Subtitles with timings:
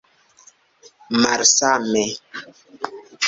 [1.21, 2.03] malsame